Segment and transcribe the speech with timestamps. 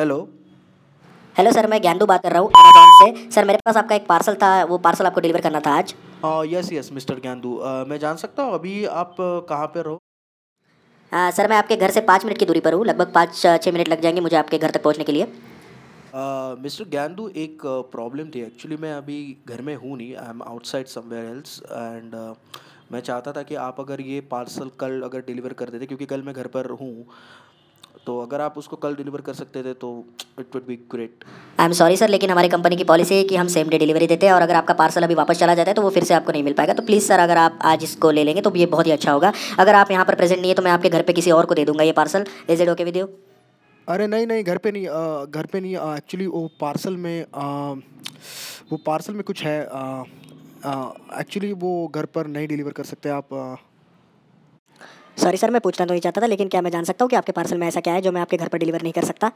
[0.00, 0.16] Hello
[1.36, 4.06] hello sir मैं ज्ञानदू बात कर रहा हूँ अमेजोन से। सर मेरे पास आपका एक
[4.06, 5.94] पार्सल था वो पार्सल आपको डिलीवर करना था आज।
[6.52, 7.54] Yes yes mister Gyandu.
[7.56, 9.16] अ, मैं जान सकता हूँ अभी आप
[9.48, 9.98] कहाँ पर रहो?
[11.12, 13.72] आ, सर मैं आपके घर से पाँच मिनट की दूरी पर हूँ लगभग पाँच छः
[13.72, 15.26] मिनट लग जाएँगे मुझे आपके घर तक पहुँचने के लिए।
[16.62, 20.86] मिस्टर ज्ञानदू एक प्रॉब्लम थी। एक्चुअली मैं अभी घर में हूँ नहीं I am outside
[20.86, 22.14] somewhere else and
[22.92, 26.22] मैं चाहता था कि आप अगर ये पार्सल कल अगर डिलीवर कर देते क्योंकि कल
[26.22, 26.94] मैं घर पर हूँ
[28.06, 29.88] तो अगर आप उसको कल डिलीवर कर सकते थे तो
[30.38, 31.24] it would be great
[31.60, 34.06] I am sorry sir लेकिन हमारी कंपनी की पॉलिसी है कि हम सेम डे डिलीवरी
[34.06, 36.14] देते हैं और अगर आपका पार्सल अभी वापस चला जाता है तो वो फिर से
[36.14, 38.66] आपको नहीं मिल पाएगा। तो प्लीज़ सर अगर आप आज इसको ले लेंगे तो ये
[38.66, 41.02] बहुत ही अच्छा होगा। अगर आप यहाँ पर प्रेजेंट नहीं है तो मैं आपके घर
[41.02, 43.06] पर किसी और को दे दूँगा ये parcel is it okay with you
[43.88, 44.86] अरे नहीं नहीं घर पे नहीं
[45.30, 47.24] घर पे नहीं एक्चुअली वो पार्सल में
[48.72, 49.58] वो पार्सल में कुछ है
[51.20, 53.28] एक्चुअली वो घर पर नहीं डिलीवर कर सकते आप
[55.20, 57.16] सॉरी सर मैं पूछना तो नहीं चाहता था लेकिन क्या मैं जान सकता हूँ कि
[57.16, 59.30] आपके पार्सल में ऐसा क्या है जो मैं आपके घर पर डिलीवर नहीं कर सकता?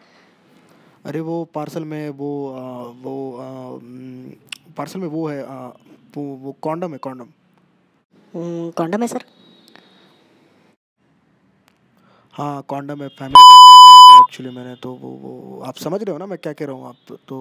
[1.07, 2.61] अरे वो पार्सल में वो अ,
[3.03, 3.15] वो
[3.83, 4.33] म,
[4.77, 5.73] पार्सल में वो है अ,
[6.17, 7.29] वो वो कॉन्डम है कॉन्डम
[8.79, 9.25] कॉन्डम है सर
[12.35, 13.43] हाँ कॉन्डम है फैमिली
[14.21, 16.89] एक्चुअली मैंने तो वो वो आप समझ रहे हो ना मैं क्या कह रहा हूँ
[16.89, 17.39] आप तो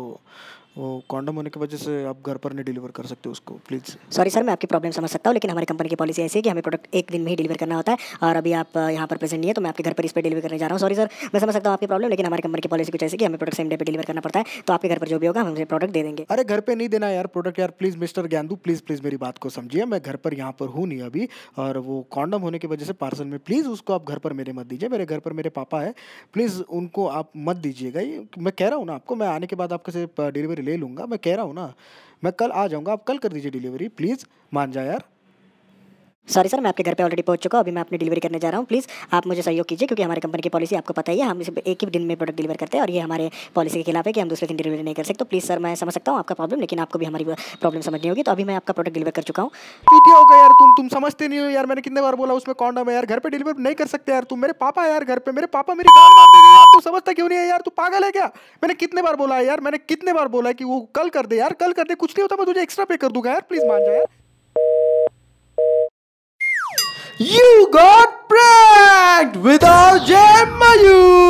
[0.78, 3.96] वो कॉन्डम होने की वजह से आप घर पर नहीं डिलीवर कर सकते उसको प्लीज़
[4.12, 6.42] सॉरी सर मैं आपकी प्रॉब्लम समझ सकता हूँ लेकिन हमारी कंपनी की पॉलिसी ऐसी है
[6.42, 9.08] कि हमें प्रोडक्ट एक दिन में ही डिलीवर करना होता है और अभी आप यहाँ
[9.08, 10.74] पर प्रेजेंट नहीं है तो मैं आपके घर पर इस पर डिलीवर करने जा रहा
[10.74, 13.04] हूँ। सॉरी सर मैं समझ सकता हूँ आपकी प्रॉब्लम लेकिन हमारी कंपनी की पॉलिसी कुछ
[13.04, 15.08] ऐसी कि हमें प्रोडक्ट सेम डे पे डिलीवर करना पड़ता है तो आपके घर पर
[15.08, 17.60] जो भी होगा हम उसे प्रोडक्ट दे देंगे। अरे घर पर नहीं देना यार प्रोडक्ट
[17.60, 20.68] यार please mister Gyandu please please मेरी बात को समझिए मैं घर पर यहाँ पर
[20.70, 21.28] हूँ नहीं अभी
[21.58, 24.54] और वो कॉन्डम होने की वजह से पार्सल में प्लीज़ उसको आप घर पर मेरे
[24.54, 25.94] मत दीजिए मेरे घर पर मेरे पापा है
[26.34, 29.56] प्लीज़ उनको आप मत दीजिएगा ये मैं कह रहा हूँ ना आपको मैं आने के
[29.56, 31.74] बाद आपके से डिलीवरी ले लूँगा। मैं कह रहा हूँ ना,
[32.24, 35.04] मैं कल आ जाऊँगा। आप कल कर दीजिए डिलीवरी। प्लीज़, मान जाए यार।
[36.28, 38.40] सॉरी सर मैं आपके घर पे ऑलरेडी पहुँच चुका हूँ। अभी मैं अपनी डिलीवरी करने
[38.40, 41.12] जा रहा हूँ। प्लीज़ आप मुझे सहयोग कीजिए, क्योंकि हमारी कंपनी की पॉलिसी आपको पता
[41.12, 43.30] ही है। हम इसे एक ही दिन में प्रोडक्ट डिलीवर करते हैं और ये हमारे
[43.56, 45.60] पॉलिसी के खिलाफ है कि हम दूसरे दिन डिलीवरी नहीं कर सकते। तो प्लीज़ सर
[45.60, 48.44] मैं समझ सकता हूँ आपका प्रॉब्लम लेकिन आपको भी हमारी प्रॉब्लम समझनी होगी। तो अभी
[48.44, 49.52] मैं आपका प्रोडक्ट डिलीवर कर चुका हूँ।
[49.84, 52.56] पीटिया हो गया यार, तुम तुम समझते नहीं हो यार। मैंने कितने बार बोला उसमें
[52.56, 55.20] कॉन्डम है यार। घर पर डिलीवर नहीं कर सकते यार। तुम मेरे पापा यार घर
[55.20, 57.62] पर मेरे पापा मेरी मार देंगे यार। तू समझता क्यों नहीं है यार?
[57.62, 58.26] तू पागल है क्या?
[58.64, 59.62] मैंने कितने बार बोला है यार?
[59.62, 62.12] मैंने कितने बार बोला है कि वो कल कर दे यार। कल कर दे। कुछ
[62.12, 64.22] नहीं होता, मैं तुझे एक्स्ट्रा पे कर दूँगा यार। प्लीज़ मान जाए यार।
[67.24, 71.23] You got pranked with our Gemma you!